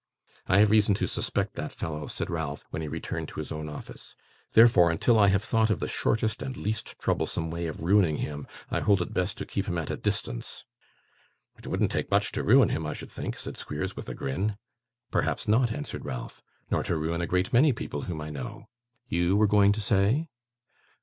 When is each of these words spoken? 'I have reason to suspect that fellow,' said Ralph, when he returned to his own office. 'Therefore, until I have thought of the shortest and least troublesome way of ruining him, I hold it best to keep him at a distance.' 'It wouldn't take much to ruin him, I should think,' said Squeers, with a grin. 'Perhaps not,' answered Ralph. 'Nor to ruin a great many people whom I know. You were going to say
'I 0.47 0.57
have 0.57 0.71
reason 0.71 0.95
to 0.95 1.05
suspect 1.05 1.53
that 1.53 1.71
fellow,' 1.71 2.07
said 2.07 2.31
Ralph, 2.31 2.65
when 2.71 2.81
he 2.81 2.87
returned 2.87 3.27
to 3.27 3.39
his 3.39 3.51
own 3.51 3.69
office. 3.69 4.15
'Therefore, 4.53 4.89
until 4.89 5.19
I 5.19 5.27
have 5.27 5.43
thought 5.43 5.69
of 5.69 5.79
the 5.79 5.87
shortest 5.87 6.41
and 6.41 6.57
least 6.57 6.95
troublesome 6.97 7.51
way 7.51 7.67
of 7.67 7.79
ruining 7.83 8.17
him, 8.17 8.47
I 8.71 8.79
hold 8.79 9.03
it 9.03 9.13
best 9.13 9.37
to 9.37 9.45
keep 9.45 9.67
him 9.67 9.77
at 9.77 9.91
a 9.91 9.95
distance.' 9.97 10.65
'It 11.55 11.67
wouldn't 11.67 11.91
take 11.91 12.09
much 12.09 12.31
to 12.31 12.41
ruin 12.41 12.69
him, 12.69 12.83
I 12.87 12.93
should 12.93 13.11
think,' 13.11 13.37
said 13.37 13.57
Squeers, 13.57 13.95
with 13.95 14.09
a 14.09 14.15
grin. 14.15 14.57
'Perhaps 15.11 15.47
not,' 15.47 15.71
answered 15.71 16.03
Ralph. 16.03 16.41
'Nor 16.71 16.81
to 16.85 16.97
ruin 16.97 17.21
a 17.21 17.27
great 17.27 17.53
many 17.53 17.71
people 17.71 18.01
whom 18.05 18.21
I 18.21 18.31
know. 18.31 18.65
You 19.07 19.37
were 19.37 19.45
going 19.45 19.71
to 19.73 19.81
say 19.81 20.29